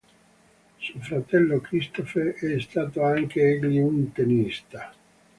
Suo 0.79 0.99
fratello 0.99 1.59
Christophe 1.59 2.33
è 2.33 2.59
stato 2.59 3.03
anch'egli 3.03 3.77
un 3.77 4.11
tennista. 4.11 4.91